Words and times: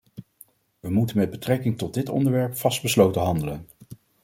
We 0.79 0.89
moeten 0.89 1.17
met 1.17 1.29
betrekking 1.29 1.77
tot 1.77 1.93
dit 1.93 2.09
onderwerp 2.09 2.57
vastbesloten 2.57 3.21
handelen. 3.21 3.67